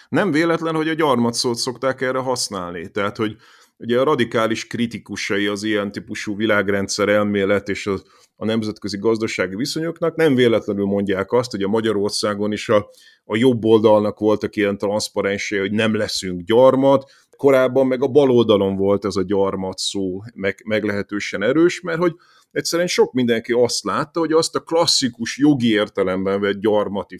[0.09, 2.91] Nem véletlen, hogy a gyarmat szót szokták erre használni.
[2.91, 3.37] Tehát, hogy
[3.77, 8.05] ugye a radikális kritikusai az ilyen típusú világrendszer elmélet és az
[8.37, 10.17] a nemzetközi gazdasági viszonyoknak.
[10.17, 12.91] Nem véletlenül mondják azt, hogy a Magyarországon is a,
[13.25, 18.77] a jobb oldalnak voltak ilyen transzparensé, hogy nem leszünk gyarmat, korábban meg a bal oldalon
[18.77, 22.15] volt ez a gyarmat szó meg, meglehetősen erős, mert hogy
[22.51, 27.19] egyszerűen sok mindenki azt látta, hogy azt a klasszikus jogi értelemben vett gyarmati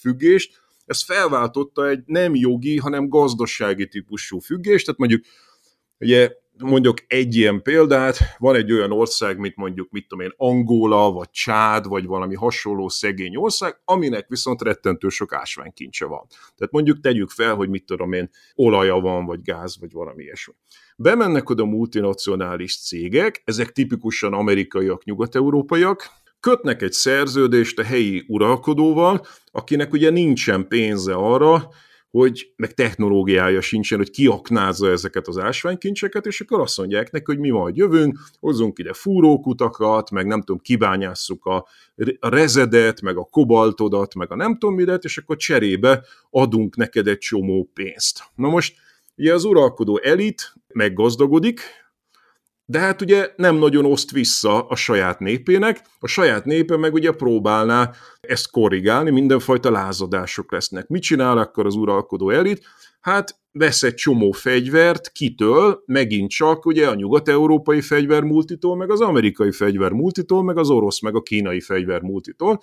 [0.00, 5.24] függést, ez felváltotta egy nem jogi, hanem gazdasági típusú függést, tehát mondjuk
[5.98, 11.12] ugye mondjuk egy ilyen példát, van egy olyan ország, mint mondjuk, mit tudom én, Angola,
[11.12, 16.26] vagy Csád, vagy valami hasonló szegény ország, aminek viszont rettentő sok ásványkincse van.
[16.28, 20.54] Tehát mondjuk tegyük fel, hogy mit tudom én, olaja van, vagy gáz, vagy valami ilyesmi.
[20.96, 29.92] Bemennek oda multinacionális cégek, ezek tipikusan amerikaiak, nyugat-európaiak, kötnek egy szerződést a helyi uralkodóval, akinek
[29.92, 31.68] ugye nincsen pénze arra,
[32.14, 37.38] hogy meg technológiája sincsen, hogy kiaknázza ezeket az ásványkincseket, és akkor azt mondják neki, hogy
[37.38, 41.66] mi majd jövünk, hozzunk ide fúrókutakat, meg nem tudom, kibányásszuk a
[42.20, 47.18] rezedet, meg a kobaltodat, meg a nem tudom midet, és akkor cserébe adunk neked egy
[47.18, 48.22] csomó pénzt.
[48.34, 48.76] Na most,
[49.16, 51.60] ugye az uralkodó elit meggazdagodik,
[52.66, 57.10] de hát ugye nem nagyon oszt vissza a saját népének, a saját népe meg ugye
[57.10, 60.88] próbálná ezt korrigálni, mindenfajta lázadások lesznek.
[60.88, 62.64] Mit csinál akkor az uralkodó elit?
[63.00, 65.82] Hát vesz egy csomó fegyvert, kitől?
[65.86, 71.22] Megint csak ugye a nyugat-európai fegyvermultitól, meg az amerikai fegyvermultitól, meg az orosz, meg a
[71.22, 72.60] kínai fegyvermultitól,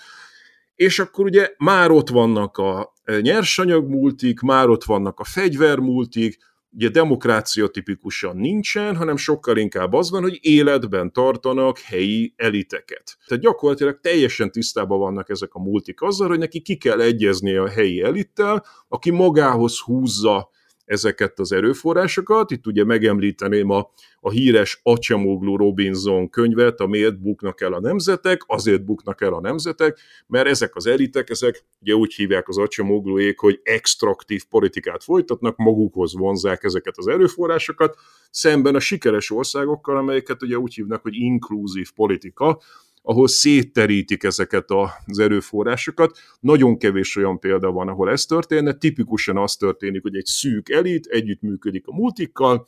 [0.76, 6.38] és akkor ugye már ott vannak a nyersanyagmultik, már ott vannak a fegyvermultik,
[6.74, 13.18] ugye demokrácia tipikusan nincsen, hanem sokkal inkább az van, hogy életben tartanak helyi eliteket.
[13.28, 17.70] Tehát gyakorlatilag teljesen tisztában vannak ezek a multik azzal, hogy neki ki kell egyezni a
[17.70, 20.50] helyi elittel, aki magához húzza
[20.92, 22.52] ezeket az erőforrásokat.
[22.52, 28.42] Itt ugye megemlíteném a, a híres Acemoglu Robinson könyvet, a Miért buknak el a nemzetek,
[28.46, 33.40] azért buknak el a nemzetek, mert ezek az elitek, ezek ugye úgy hívják az Acemogluék,
[33.40, 37.98] hogy extraktív politikát folytatnak, magukhoz vonzák ezeket az erőforrásokat,
[38.30, 42.62] szemben a sikeres országokkal, amelyeket ugye úgy hívnak, hogy inkluzív politika,
[43.02, 44.66] ahol szétterítik ezeket
[45.06, 46.18] az erőforrásokat.
[46.40, 48.74] Nagyon kevés olyan példa van, ahol ez történne.
[48.74, 52.68] Tipikusan az történik, hogy egy szűk elit együttműködik a multikkal,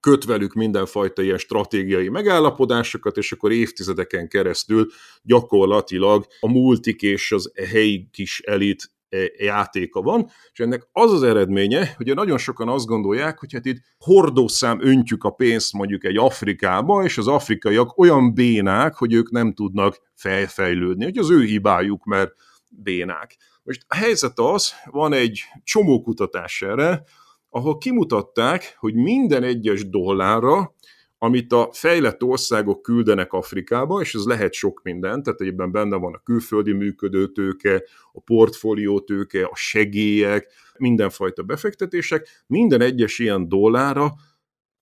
[0.00, 4.90] köt velük mindenfajta ilyen stratégiai megállapodásokat, és akkor évtizedeken keresztül
[5.22, 8.90] gyakorlatilag a multik és az helyi kis elit
[9.36, 13.82] játéka van, és ennek az az eredménye, hogy nagyon sokan azt gondolják, hogy hát itt
[13.98, 19.52] hordószám öntjük a pénzt mondjuk egy Afrikába, és az afrikaiak olyan bénák, hogy ők nem
[19.52, 22.32] tudnak felfejlődni, hogy az ő hibájuk, mert
[22.68, 23.36] bénák.
[23.62, 27.02] Most a helyzet az, van egy csomó kutatás erre,
[27.50, 30.74] ahol kimutatták, hogy minden egyes dollárra
[31.22, 36.14] amit a fejlett országok küldenek Afrikába, és ez lehet sok minden, tehát egyben benne van
[36.14, 37.82] a külföldi működőtőke,
[38.12, 44.12] a portfóliótőke, a segélyek, mindenfajta befektetések, minden egyes ilyen dollára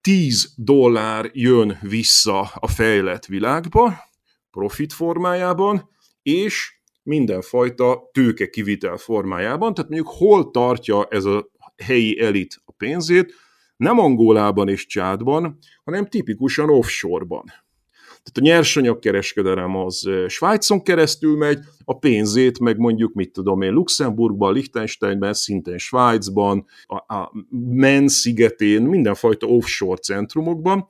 [0.01, 3.95] 10 dollár jön vissza a fejlett világba,
[4.51, 5.89] profit formájában,
[6.23, 13.35] és mindenfajta tőke kivitel formájában, tehát mondjuk hol tartja ez a helyi elit a pénzét,
[13.81, 17.45] nem Angolában és Csádban, hanem tipikusan offshore-ban.
[18.23, 24.53] Tehát a nyersanyagkereskedelem az Svájcon keresztül megy, a pénzét meg mondjuk, mit tudom én, Luxemburgban,
[24.53, 30.89] Liechtensteinben, szintén Svájcban, a, a Men szigetén, mindenfajta offshore centrumokban,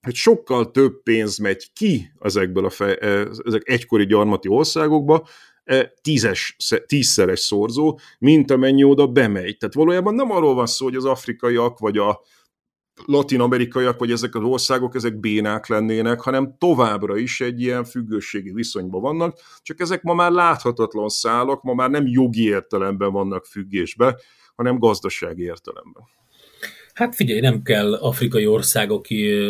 [0.00, 2.96] hogy sokkal több pénz megy ki ezekből a fe,
[3.44, 5.26] ezek egykori gyarmati országokba,
[6.02, 9.56] tízes, tízszeres szorzó, mint amennyi oda bemegy.
[9.56, 12.20] Tehát valójában nem arról van szó, hogy az afrikaiak vagy a
[13.04, 19.00] latin-amerikaiak, vagy ezek az országok, ezek bénák lennének, hanem továbbra is egy ilyen függőségi viszonyban
[19.00, 24.20] vannak, csak ezek ma már láthatatlan szálak, ma már nem jogi értelemben vannak függésbe,
[24.54, 26.02] hanem gazdasági értelemben.
[26.94, 29.06] Hát figyelj, nem kell afrikai országok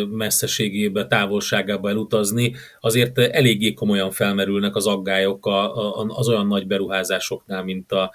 [0.09, 5.47] messzeségébe, távolságába elutazni, azért eléggé komolyan felmerülnek az aggályok
[6.07, 8.11] az olyan nagy beruházásoknál, mint a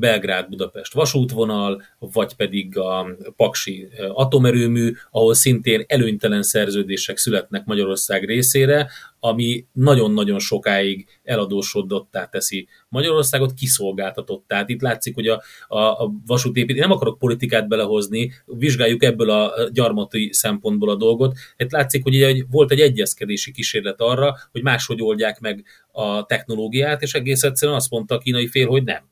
[0.00, 9.66] Belgrád-Budapest vasútvonal, vagy pedig a Paksi atomerőmű, ahol szintén előnytelen szerződések születnek Magyarország részére, ami
[9.72, 14.64] nagyon-nagyon sokáig eladósodottá teszi Magyarországot, kiszolgáltatottá.
[14.66, 20.28] Itt látszik, hogy a, a, a vasútépítés, nem akarok politikát belehozni, vizsgáljuk ebből a gyarmati
[20.32, 21.36] szempontból a dolgot.
[21.56, 27.14] Itt látszik, hogy volt egy egyezkedési kísérlet arra, hogy máshogy oldják meg a technológiát, és
[27.14, 29.08] egész egyszerűen azt mondta a kínai fél, hogy nem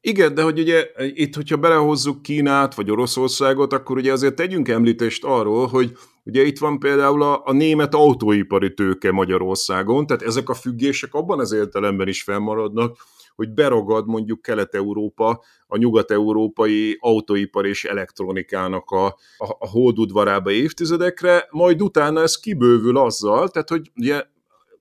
[0.00, 5.24] igen, de hogy ugye itt, hogyha belehozzuk Kínát vagy Oroszországot, akkor ugye azért tegyünk említést
[5.24, 5.92] arról, hogy
[6.24, 11.40] ugye itt van például a, a német autóipari tőke Magyarországon, tehát ezek a függések abban
[11.40, 12.96] az értelemben is fennmaradnak,
[13.34, 19.16] hogy beragad mondjuk Kelet-Európa, a nyugat-európai autóipar és elektronikának a, a,
[19.58, 24.22] a hódudvarába évtizedekre, majd utána ez kibővül azzal, tehát hogy ugye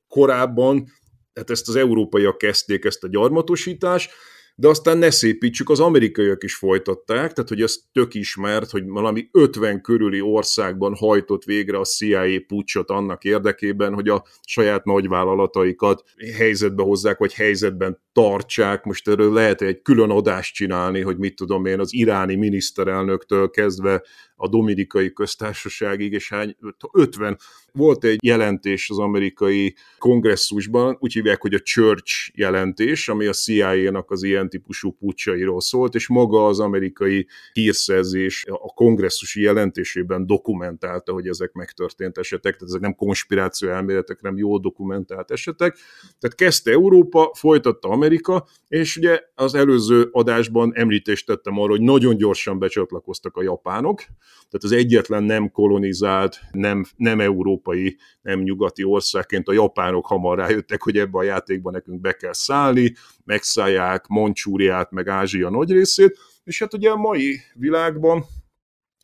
[0.08, 0.92] korábban,
[1.34, 4.12] tehát ezt az európaiak kezdték ezt a gyarmatosítást,
[4.60, 9.30] de aztán ne szépítsük, az amerikaiak is folytatták, tehát hogy ez tök ismert, hogy valami
[9.32, 16.04] 50 körüli országban hajtott végre a CIA pucsot annak érdekében, hogy a saját nagyvállalataikat
[16.38, 18.84] helyzetbe hozzák, vagy helyzetben tartsák.
[18.84, 24.04] Most erről lehet egy külön adást csinálni, hogy mit tudom én, az iráni miniszterelnöktől kezdve
[24.40, 26.56] a Dominikai Köztársaságig, és hány,
[26.92, 27.38] 50.
[27.72, 34.12] Volt egy jelentés az amerikai kongresszusban, úgy hívják, hogy a Church jelentés, ami a CIA-nak
[34.12, 41.28] az ilyen típusú pucsairól szólt, és maga az amerikai hírszerzés a kongresszusi jelentésében dokumentálta, hogy
[41.28, 45.78] ezek megtörtént esetek, tehát ezek nem konspiráció elméletek, nem jó dokumentált esetek.
[46.20, 52.18] Tehát kezdte Európa, folytatta Amerika, és ugye az előző adásban említést tettem arra, hogy nagyon
[52.18, 54.02] gyorsan becsatlakoztak a japánok,
[54.36, 60.82] Tehát az egyetlen nem kolonizált, nem, nem európai, nem nyugati országként a japánok hamar rájöttek,
[60.84, 66.60] hogy ebbe a játékba nekünk be kell szállni, megszállják Mancsúriát, meg Ázsia nagy részét, és
[66.60, 68.26] hát ugye a mai világban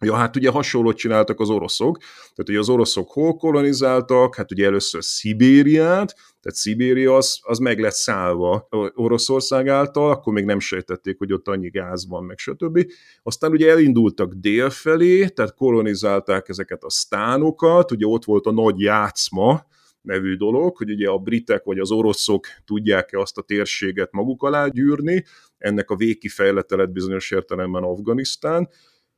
[0.03, 4.65] Ja, hát ugye hasonlót csináltak az oroszok, tehát ugye az oroszok hol kolonizáltak, hát ugye
[4.65, 11.17] először Szibériát, tehát Szibéria az, az meg lett szállva Oroszország által, akkor még nem sejtették,
[11.17, 12.85] hogy ott annyi gáz van, meg stb.
[13.23, 18.79] Aztán ugye elindultak dél felé, tehát kolonizálták ezeket a stánokat, ugye ott volt a nagy
[18.79, 19.65] játszma,
[20.03, 24.67] nevű dolog, hogy ugye a britek vagy az oroszok tudják-e azt a térséget maguk alá
[24.67, 25.23] gyűrni,
[25.57, 28.69] ennek a végkifejlete lett bizonyos értelemben Afganisztán,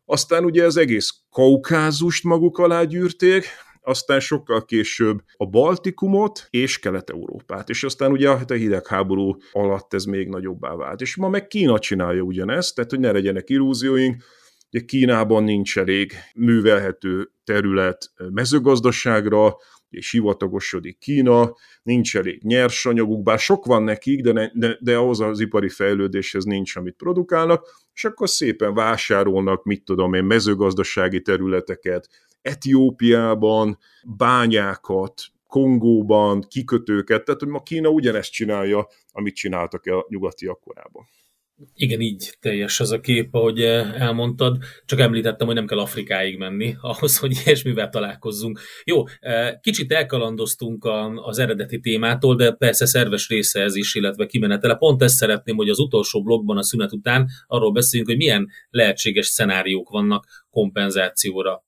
[0.05, 3.45] aztán ugye az egész Kaukázust maguk alá gyűrték,
[3.81, 10.27] aztán sokkal később a Baltikumot és Kelet-Európát, és aztán ugye a hidegháború alatt ez még
[10.27, 11.01] nagyobbá vált.
[11.01, 14.23] És ma meg Kína csinálja ugyanezt, tehát hogy ne legyenek illúzióink,
[14.75, 19.57] Ugye Kínában nincs elég művelhető terület mezőgazdaságra,
[19.89, 25.19] és hivatagosodik Kína, nincs elég nyersanyaguk, bár sok van nekik, de, ne, de, de ahhoz
[25.19, 32.09] az ipari fejlődéshez nincs, amit produkálnak, és akkor szépen vásárolnak, mit tudom én, mezőgazdasági területeket,
[32.41, 33.77] Etiópiában,
[34.17, 41.07] bányákat, Kongóban, kikötőket, tehát hogy ma Kína ugyanezt csinálja, amit csináltak a nyugatiak korábban.
[41.75, 44.57] Igen, így teljes az a kép, ahogy eh, elmondtad.
[44.85, 48.59] Csak említettem, hogy nem kell Afrikáig menni ahhoz, hogy ilyesmivel találkozzunk.
[48.83, 54.75] Jó, eh, kicsit elkalandoztunk az eredeti témától, de persze szerves része ez is, illetve kimenetele.
[54.75, 59.25] Pont ezt szeretném, hogy az utolsó blogban a szünet után arról beszéljünk, hogy milyen lehetséges
[59.25, 61.63] szenáriók vannak kompenzációra.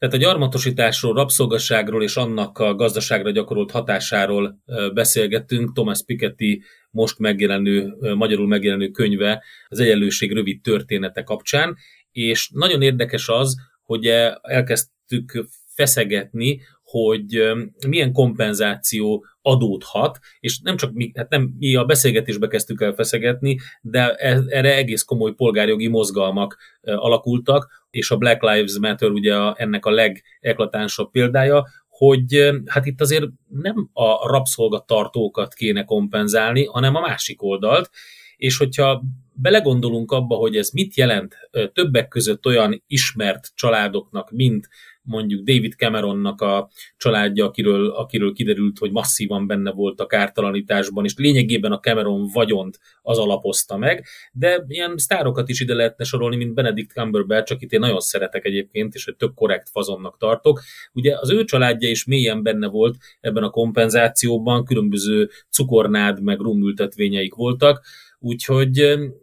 [0.00, 4.62] Tehát a gyarmatosításról, rabszolgasságról és annak a gazdaságra gyakorolt hatásáról
[4.94, 5.72] beszélgettünk.
[5.72, 11.76] Thomas Piketty most megjelenő, magyarul megjelenő könyve az egyenlőség rövid története kapcsán,
[12.10, 14.06] és nagyon érdekes az, hogy
[14.42, 17.52] elkezdtük feszegetni, hogy
[17.88, 23.58] milyen kompenzáció adódhat, és nem csak mi, hát nem mi a beszélgetésbe kezdtük el feszegetni,
[23.82, 29.86] de e, erre egész komoly polgárjogi mozgalmak alakultak, és a Black Lives Matter ugye ennek
[29.86, 37.42] a legeklatánsabb példája, hogy hát itt azért nem a rabszolgatartókat kéne kompenzálni, hanem a másik
[37.42, 37.90] oldalt,
[38.36, 41.36] és hogyha belegondolunk abba, hogy ez mit jelent
[41.72, 44.68] többek között olyan ismert családoknak, mint
[45.10, 51.14] mondjuk David Cameronnak a családja, akiről, akiről kiderült, hogy masszívan benne volt a kártalanításban, és
[51.16, 56.54] lényegében a Cameron vagyont az alapozta meg, de ilyen sztárokat is ide lehetne sorolni, mint
[56.54, 60.60] Benedict Cumberbatch, akit én nagyon szeretek egyébként, és egy tök korrekt fazonnak tartok.
[60.92, 67.34] Ugye az ő családja is mélyen benne volt ebben a kompenzációban, különböző cukornád meg rumültetvényeik
[67.34, 67.84] voltak,
[68.22, 68.78] Úgyhogy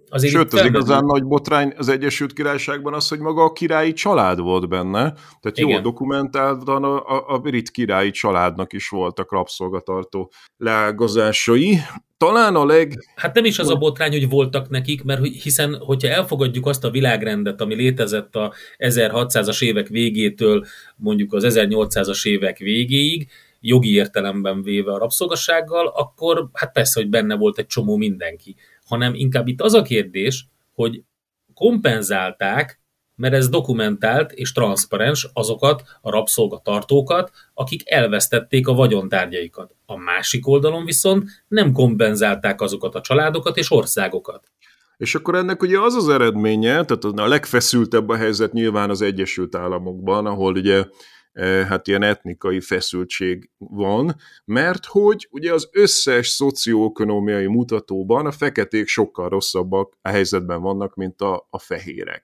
[0.10, 4.40] azért Sőt, az igazán nagy botrány az Egyesült Királyságban az, hogy maga a királyi család
[4.40, 5.70] volt benne, tehát Igen.
[5.70, 11.78] jól dokumentáltan a, a, a brit királyi családnak is voltak rabszolgatartó leágazásai.
[12.18, 12.94] Talán a leg...
[13.16, 16.90] Hát nem is az a botrány, hogy voltak nekik, mert hiszen, hogyha elfogadjuk azt a
[16.90, 23.28] világrendet, ami létezett a 1600-as évek végétől mondjuk az 1800-as évek végéig,
[23.60, 28.56] jogi értelemben véve a rabszolgassággal, akkor hát persze, hogy benne volt egy csomó mindenki
[28.88, 31.04] hanem inkább itt az a kérdés, hogy
[31.54, 32.82] kompenzálták,
[33.16, 39.76] mert ez dokumentált és transzparens azokat a rabszolgatartókat, akik elvesztették a vagyontárgyaikat.
[39.86, 44.52] A másik oldalon viszont nem kompenzálták azokat a családokat és országokat.
[44.98, 49.56] És akkor ennek ugye az az eredménye, tehát a legfeszültebb a helyzet nyilván az Egyesült
[49.56, 50.86] Államokban, ahol ugye
[51.68, 59.30] hát ilyen etnikai feszültség van, mert hogy ugye az összes szocioekonomiai mutatóban a feketék sokkal
[59.30, 62.24] rosszabbak a helyzetben vannak, mint a, a fehérek.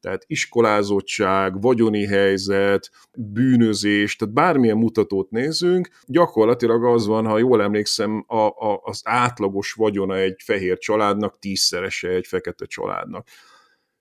[0.00, 8.24] Tehát iskolázottság, vagyoni helyzet, bűnözés, tehát bármilyen mutatót nézünk, gyakorlatilag az van, ha jól emlékszem,
[8.26, 13.26] a, a, az átlagos vagyona egy fehér családnak tízszerese egy fekete családnak.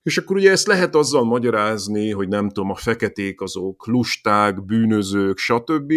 [0.04, 5.38] És akkor ugye ezt lehet azzal magyarázni, hogy nem tudom, a feketék azok lusták, bűnözők,
[5.38, 5.94] stb.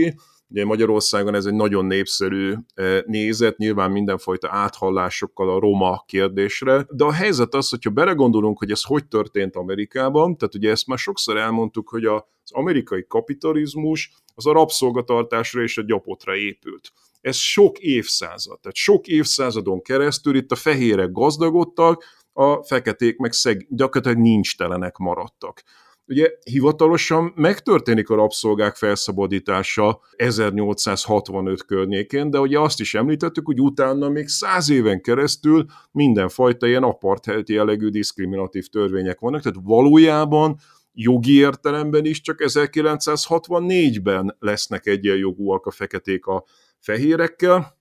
[0.49, 7.05] Ugye Magyarországon ez egy nagyon népszerű eh, nézet, nyilván mindenfajta áthallásokkal a roma kérdésre, de
[7.05, 11.37] a helyzet az, hogyha belegondolunk, hogy ez hogy történt Amerikában, tehát ugye ezt már sokszor
[11.37, 16.93] elmondtuk, hogy az amerikai kapitalizmus az a rabszolgatartásra és a gyapotra épült.
[17.21, 22.05] Ez sok évszázad, tehát sok évszázadon keresztül itt a fehérek gazdagodtak,
[22.37, 25.63] a feketék meg szeg, gyakorlatilag nincs telenek maradtak.
[26.07, 34.09] Ugye hivatalosan megtörténik a rabszolgák felszabadítása 1865 környékén, de ugye azt is említettük, hogy utána
[34.09, 40.57] még száz éven keresztül mindenfajta ilyen apartheid jellegű diszkriminatív törvények vannak, tehát valójában
[40.93, 46.45] jogi értelemben is csak 1964-ben lesznek egyenjogúak a feketék a
[46.79, 47.77] fehérekkel,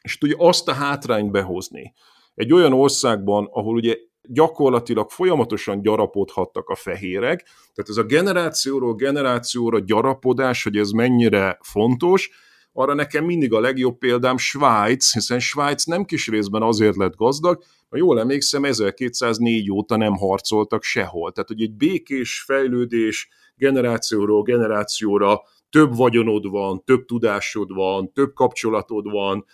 [0.00, 1.92] és ugye azt a hátrányt behozni
[2.34, 7.42] egy olyan országban, ahol ugye gyakorlatilag folyamatosan gyarapodhattak a fehérek,
[7.74, 12.30] tehát ez a generációról generációra gyarapodás, hogy ez mennyire fontos,
[12.72, 17.62] arra nekem mindig a legjobb példám Svájc, hiszen Svájc nem kis részben azért lett gazdag,
[17.88, 21.32] mert jól emlékszem, 1204 óta nem harcoltak sehol.
[21.32, 29.10] Tehát, hogy egy békés fejlődés generációról generációra több vagyonod van, több tudásod van, több kapcsolatod
[29.10, 29.44] van,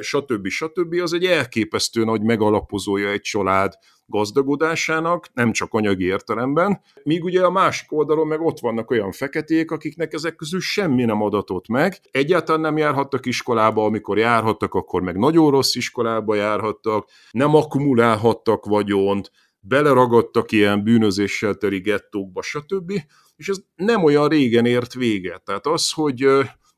[0.00, 0.48] stb.
[0.48, 0.94] stb.
[1.02, 3.72] az egy elképesztő nagy megalapozója egy család
[4.06, 9.70] gazdagodásának, nem csak anyagi értelemben, míg ugye a másik oldalon meg ott vannak olyan feketék,
[9.70, 15.16] akiknek ezek közül semmi nem adatott meg, egyáltalán nem járhattak iskolába, amikor járhattak, akkor meg
[15.16, 22.92] nagyon rossz iskolába járhattak, nem akkumulálhattak vagyont, beleragadtak ilyen bűnözéssel teri gettókba, stb.
[23.36, 25.42] És ez nem olyan régen ért véget.
[25.44, 26.26] Tehát az, hogy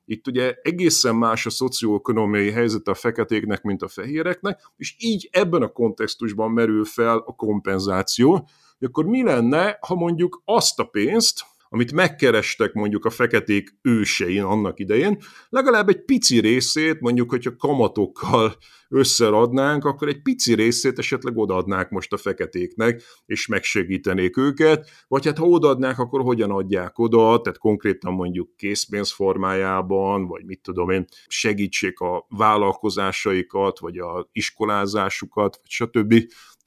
[0.08, 5.62] itt ugye egészen más a szocioekonomiai helyzet a feketéknek, mint a fehéreknek, és így ebben
[5.62, 8.30] a kontextusban merül fel a kompenzáció,
[8.78, 14.42] hogy akkor mi lenne, ha mondjuk azt a pénzt, amit megkerestek mondjuk a feketék ősein
[14.42, 18.56] annak idején, legalább egy pici részét, mondjuk, hogyha kamatokkal
[18.88, 25.38] összeradnánk, akkor egy pici részét esetleg odaadnák most a feketéknek, és megsegítenék őket, vagy hát
[25.38, 31.04] ha odaadnák, akkor hogyan adják oda, tehát konkrétan mondjuk készpénz formájában, vagy mit tudom én,
[31.26, 36.14] segítsék a vállalkozásaikat, vagy a iskolázásukat, vagy stb.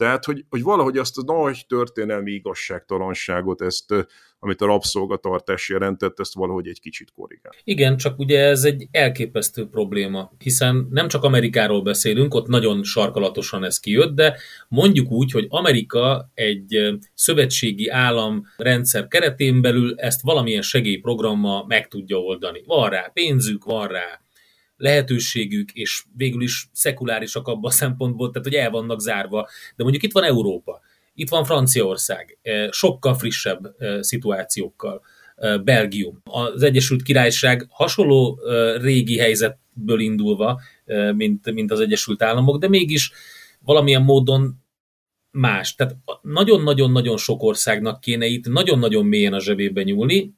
[0.02, 3.94] Tehát, hogy, hogy valahogy azt a nagy történelmi igazságtalanságot, ezt,
[4.40, 7.54] amit a rabszolgatartás jelentett, ezt valahogy egy kicsit korrigál.
[7.64, 13.64] Igen, csak ugye ez egy elképesztő probléma, hiszen nem csak Amerikáról beszélünk, ott nagyon sarkalatosan
[13.64, 14.38] ez kijött, de
[14.68, 22.18] mondjuk úgy, hogy Amerika egy szövetségi állam rendszer keretén belül ezt valamilyen segélyprogrammal meg tudja
[22.18, 22.64] oldani.
[22.66, 24.22] Van rá pénzük, van rá
[24.82, 29.48] lehetőségük, és végül is szekulárisak abban a szempontból, tehát hogy el vannak zárva.
[29.76, 30.82] De mondjuk itt van Európa,
[31.14, 35.02] itt van Franciaország, eh, sokkal frissebb eh, szituációkkal.
[35.36, 36.22] Eh, Belgium.
[36.24, 38.40] Az Egyesült Királyság hasonló
[38.82, 40.62] régi helyzetből indulva,
[41.16, 43.12] mint, mint az Egyesült Államok, de mégis
[43.60, 44.64] valamilyen módon
[45.32, 45.76] más.
[45.76, 50.34] Tehát nagyon-nagyon-nagyon sok országnak kéne itt nagyon-nagyon mélyen a zsebébe nyúlni,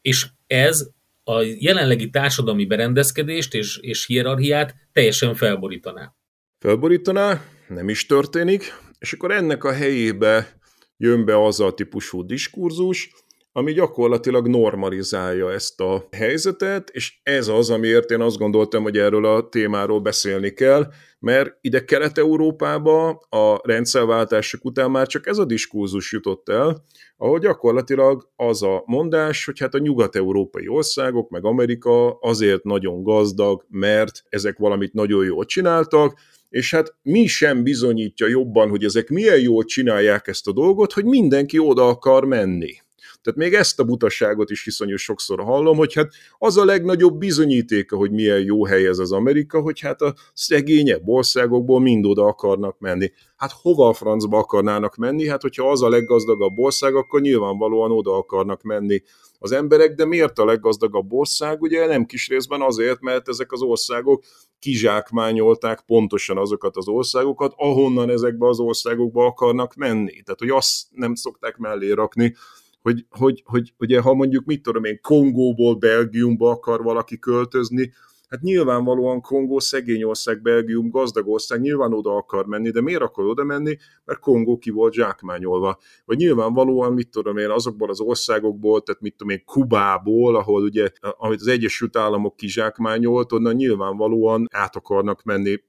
[0.00, 0.90] és ez
[1.24, 6.14] a jelenlegi társadalmi berendezkedést és, és hierarchiát teljesen felborítaná.
[6.58, 10.60] Felborítaná, nem is történik, és akkor ennek a helyébe
[10.96, 13.10] jön be az a típusú diskurzus,
[13.52, 19.24] ami gyakorlatilag normalizálja ezt a helyzetet, és ez az, amiért én azt gondoltam, hogy erről
[19.24, 26.12] a témáról beszélni kell, mert ide Kelet-Európába a rendszerváltások után már csak ez a diskurzus
[26.12, 26.84] jutott el,
[27.22, 33.66] ahol gyakorlatilag az a mondás, hogy hát a nyugat-európai országok, meg Amerika azért nagyon gazdag,
[33.68, 36.18] mert ezek valamit nagyon jól csináltak,
[36.48, 41.04] és hát mi sem bizonyítja jobban, hogy ezek milyen jól csinálják ezt a dolgot, hogy
[41.04, 42.81] mindenki oda akar menni.
[43.22, 47.96] Tehát még ezt a butaságot is iszonyú sokszor hallom, hogy hát az a legnagyobb bizonyítéka,
[47.96, 52.78] hogy milyen jó hely ez az Amerika, hogy hát a szegényebb országokból mind oda akarnak
[52.78, 53.12] menni.
[53.36, 55.28] Hát hova a francba akarnának menni?
[55.28, 59.02] Hát hogyha az a leggazdagabb ország, akkor nyilvánvalóan oda akarnak menni
[59.38, 61.62] az emberek, de miért a leggazdagabb ország?
[61.62, 64.24] Ugye nem kis részben azért, mert ezek az országok
[64.58, 70.22] kizsákmányolták pontosan azokat az országokat, ahonnan ezekbe az országokba akarnak menni.
[70.22, 72.34] Tehát, hogy azt nem szokták mellé rakni,
[72.82, 77.92] hogy, hogy, hogy ugye ha mondjuk mit tudom én, Kongóból Belgiumba akar valaki költözni,
[78.28, 83.24] hát nyilvánvalóan Kongó szegény ország, Belgium gazdag ország, nyilván oda akar menni, de miért akar
[83.24, 83.76] oda menni?
[84.04, 85.78] Mert Kongó ki volt zsákmányolva.
[86.04, 90.88] Vagy nyilvánvalóan, mit tudom én, azokból az országokból, tehát mit tudom én, Kubából, ahol ugye,
[91.00, 95.60] amit az Egyesült Államok kizsákmányolt, onnan nyilvánvalóan át akarnak menni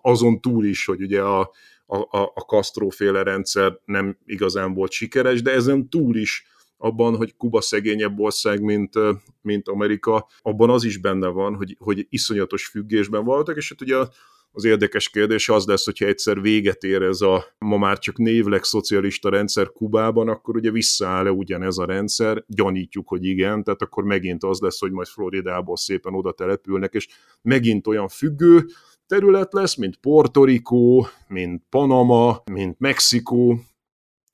[0.00, 1.40] azon túl is, hogy ugye a,
[1.86, 6.44] a, a Castro féle rendszer nem igazán volt sikeres, de ezen túl is
[6.82, 8.94] abban, hogy Kuba szegényebb ország, mint,
[9.42, 13.96] mint Amerika, abban az is benne van, hogy, hogy iszonyatos függésben voltak, és hát ugye
[14.52, 18.64] az érdekes kérdés az lesz, hogyha egyszer véget ér ez a ma már csak névleg
[18.64, 22.44] szocialista rendszer Kubában, akkor ugye visszaáll-e ugyanez a rendszer?
[22.46, 27.08] Gyanítjuk, hogy igen, tehát akkor megint az lesz, hogy majd Floridából szépen oda települnek, és
[27.42, 28.64] megint olyan függő
[29.06, 33.60] terület lesz, mint Puerto Rico, mint Panama, mint Mexikó,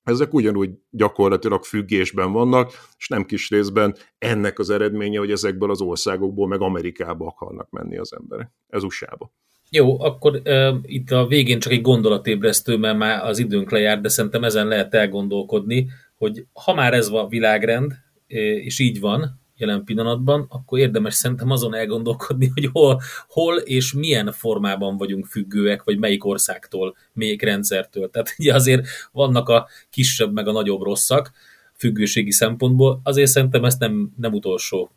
[0.07, 5.81] ezek ugyanúgy gyakorlatilag függésben vannak, és nem kis részben ennek az eredménye, hogy ezekből az
[5.81, 9.33] országokból meg Amerikába akarnak menni az emberek, ez USA-ba.
[9.71, 14.09] Jó, akkor uh, itt a végén csak egy gondolatébresztő, mert már az időnk lejár, de
[14.09, 17.93] szerintem ezen lehet elgondolkodni, hogy ha már ez a világrend,
[18.27, 24.33] és így van jelen pillanatban, akkor érdemes szerintem azon elgondolkodni, hogy hol, hol és milyen
[24.33, 28.11] formában vagyunk függőek, vagy melyik országtól, melyik rendszertől.
[28.11, 31.33] Tehát ugye azért vannak a kisebb meg a nagyobb rosszak
[31.75, 34.91] függőségi szempontból, azért szerintem ezt nem, nem utolsó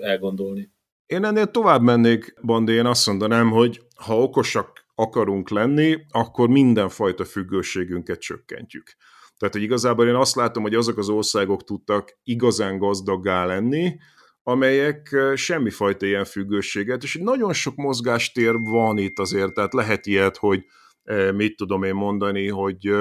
[0.00, 0.70] elgondolni.
[1.06, 7.24] Én ennél tovább mennék, Bandi, én azt mondanám, hogy ha okosak akarunk lenni, akkor mindenfajta
[7.24, 8.96] függőségünket csökkentjük.
[9.40, 13.96] Tehát, hogy igazából én azt látom, hogy azok az országok tudtak igazán gazdaggá lenni,
[14.42, 20.64] amelyek semmifajta ilyen függőséget, és nagyon sok mozgástér van itt azért, tehát lehet ilyet, hogy
[21.34, 22.94] mit tudom én mondani, hogy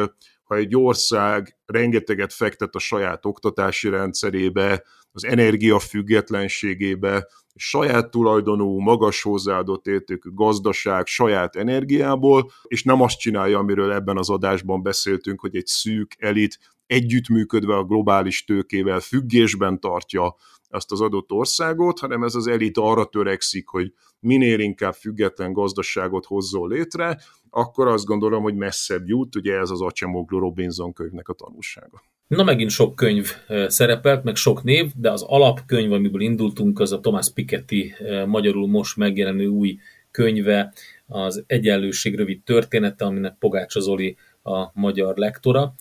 [0.43, 9.87] ha egy ország rengeteget fektet a saját oktatási rendszerébe, az energiafüggetlenségébe, saját tulajdonú, magas hozzáadott
[9.87, 15.65] értékű gazdaság saját energiából, és nem azt csinálja, amiről ebben az adásban beszéltünk, hogy egy
[15.65, 20.35] szűk elit együttműködve a globális tőkével függésben tartja
[20.69, 26.25] azt az adott országot, hanem ez az elit arra törekszik, hogy minél inkább független gazdaságot
[26.25, 31.33] hozzon létre, akkor azt gondolom, hogy messzebb jut, ugye ez az Acemoglu Robinson könyvnek a
[31.33, 32.01] tanulsága.
[32.29, 33.27] Na megint sok könyv
[33.67, 37.93] szerepelt, meg sok név, de az alapkönyv, amiből indultunk, az a Thomas Piketty
[38.25, 39.77] magyarul most megjelenő új
[40.11, 40.73] könyve,
[41.07, 45.73] az Egyenlőség rövid története, aminek Pogács Zoli a magyar lektora,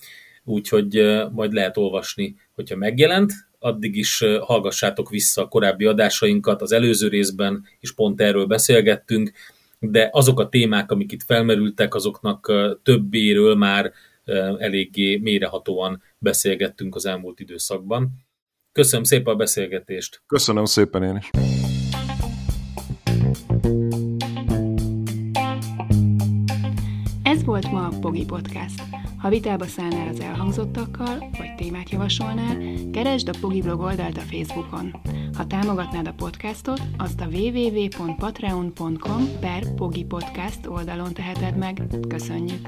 [0.43, 7.07] úgyhogy majd lehet olvasni, hogyha megjelent, addig is hallgassátok vissza a korábbi adásainkat, az előző
[7.07, 9.31] részben is pont erről beszélgettünk,
[9.79, 13.91] de azok a témák, amik itt felmerültek, azoknak többéről már
[14.57, 18.27] eléggé mérehatóan beszélgettünk az elmúlt időszakban.
[18.71, 20.21] Köszönöm szépen a beszélgetést!
[20.27, 21.29] Köszönöm szépen én is!
[27.23, 28.81] Ez volt ma a Pogi Podcast.
[29.17, 32.57] Ha vitába szállnál az elhangzottakkal, vagy témát javasolnál,
[32.91, 35.01] keresd a Pogi blog oldalt a Facebookon.
[35.33, 41.81] Ha támogatnád a podcastot, azt a www.patreon.com per Pogi Podcast oldalon teheted meg.
[42.07, 42.67] Köszönjük!